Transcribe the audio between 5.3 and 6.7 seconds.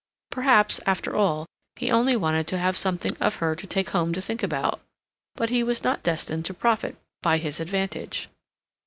But he was not destined to